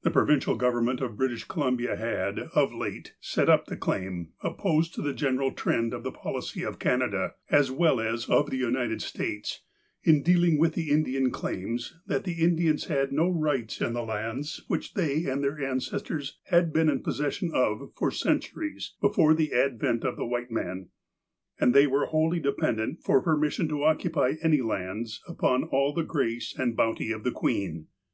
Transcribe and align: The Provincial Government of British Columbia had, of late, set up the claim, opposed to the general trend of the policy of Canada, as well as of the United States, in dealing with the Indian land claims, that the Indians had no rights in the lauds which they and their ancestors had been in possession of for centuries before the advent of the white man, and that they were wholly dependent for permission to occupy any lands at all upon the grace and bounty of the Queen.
The 0.00 0.10
Provincial 0.10 0.54
Government 0.54 1.02
of 1.02 1.18
British 1.18 1.44
Columbia 1.44 1.94
had, 1.94 2.38
of 2.54 2.72
late, 2.72 3.12
set 3.20 3.50
up 3.50 3.66
the 3.66 3.76
claim, 3.76 4.30
opposed 4.40 4.94
to 4.94 5.02
the 5.02 5.12
general 5.12 5.52
trend 5.52 5.92
of 5.92 6.04
the 6.04 6.10
policy 6.10 6.62
of 6.62 6.78
Canada, 6.78 7.34
as 7.50 7.70
well 7.70 8.00
as 8.00 8.30
of 8.30 8.48
the 8.48 8.56
United 8.56 9.02
States, 9.02 9.60
in 10.02 10.22
dealing 10.22 10.56
with 10.56 10.72
the 10.72 10.90
Indian 10.90 11.24
land 11.24 11.32
claims, 11.34 11.98
that 12.06 12.24
the 12.24 12.42
Indians 12.42 12.86
had 12.86 13.12
no 13.12 13.28
rights 13.28 13.82
in 13.82 13.92
the 13.92 14.02
lauds 14.02 14.64
which 14.68 14.94
they 14.94 15.26
and 15.26 15.44
their 15.44 15.62
ancestors 15.62 16.38
had 16.44 16.72
been 16.72 16.88
in 16.88 17.02
possession 17.02 17.50
of 17.52 17.92
for 17.94 18.10
centuries 18.10 18.94
before 19.02 19.34
the 19.34 19.52
advent 19.52 20.02
of 20.02 20.16
the 20.16 20.24
white 20.24 20.50
man, 20.50 20.88
and 21.60 21.74
that 21.74 21.78
they 21.78 21.86
were 21.86 22.06
wholly 22.06 22.40
dependent 22.40 23.02
for 23.02 23.20
permission 23.20 23.68
to 23.68 23.84
occupy 23.84 24.36
any 24.42 24.62
lands 24.62 25.20
at 25.28 25.36
all 25.44 25.62
upon 25.64 25.94
the 25.94 26.08
grace 26.08 26.54
and 26.58 26.74
bounty 26.74 27.12
of 27.12 27.22
the 27.22 27.30
Queen. 27.30 27.88